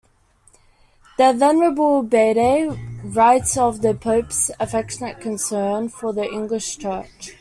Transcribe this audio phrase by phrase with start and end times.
[1.19, 7.29] The Venerable Bede writes of the pope's affectionate concern for the English Church.